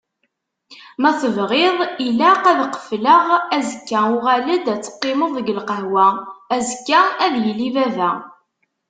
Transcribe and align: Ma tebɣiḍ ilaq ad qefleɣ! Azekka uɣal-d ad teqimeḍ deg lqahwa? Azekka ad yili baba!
Ma 1.01 1.11
tebɣiḍ 1.21 1.77
ilaq 2.07 2.43
ad 2.51 2.61
qefleɣ! 2.75 3.25
Azekka 3.55 3.99
uɣal-d 4.15 4.65
ad 4.73 4.81
teqimeḍ 4.85 5.31
deg 5.35 5.47
lqahwa? 5.57 6.07
Azekka 6.55 7.01
ad 7.25 7.33
yili 7.43 7.69
baba! 7.75 8.11